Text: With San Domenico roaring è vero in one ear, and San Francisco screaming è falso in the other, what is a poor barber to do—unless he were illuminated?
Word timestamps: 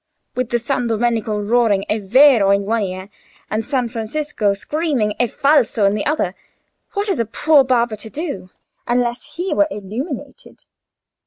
With 0.33 0.51
San 0.59 0.87
Domenico 0.87 1.37
roaring 1.39 1.83
è 1.87 2.01
vero 2.01 2.49
in 2.51 2.63
one 2.63 2.81
ear, 2.87 3.09
and 3.51 3.63
San 3.63 3.87
Francisco 3.87 4.55
screaming 4.55 5.13
è 5.19 5.27
falso 5.29 5.85
in 5.85 5.93
the 5.93 6.07
other, 6.07 6.33
what 6.93 7.07
is 7.07 7.19
a 7.19 7.25
poor 7.25 7.63
barber 7.63 7.95
to 7.97 8.09
do—unless 8.09 9.35
he 9.35 9.53
were 9.53 9.67
illuminated? 9.69 10.63